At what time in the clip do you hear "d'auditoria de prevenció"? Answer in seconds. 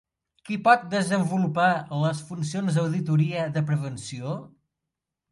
2.79-4.33